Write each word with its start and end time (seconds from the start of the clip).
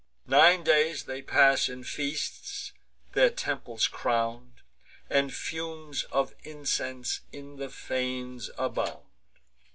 Nine 0.25 0.63
days 0.63 1.03
they 1.03 1.21
pass 1.21 1.69
in 1.69 1.83
feasts, 1.83 2.71
their 3.13 3.29
temples 3.29 3.85
crown'd; 3.87 4.63
And 5.11 5.31
fumes 5.31 6.05
of 6.11 6.33
incense 6.41 7.19
in 7.31 7.57
the 7.57 7.69
fanes 7.69 8.49
abound. 8.57 9.05